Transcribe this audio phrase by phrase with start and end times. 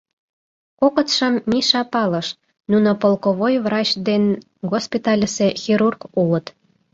[0.79, 2.27] Кокытшым Миша палыш—
[2.71, 4.23] нуно полковой врач ден
[4.71, 6.45] госпитальысе хирург улыт.